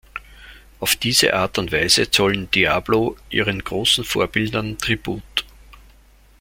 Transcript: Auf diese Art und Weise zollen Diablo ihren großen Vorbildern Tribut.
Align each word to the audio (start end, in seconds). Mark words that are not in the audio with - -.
Auf 0.79 0.95
diese 0.95 1.35
Art 1.35 1.59
und 1.59 1.71
Weise 1.71 2.09
zollen 2.09 2.49
Diablo 2.49 3.17
ihren 3.29 3.63
großen 3.63 4.03
Vorbildern 4.03 4.79
Tribut. 4.79 5.45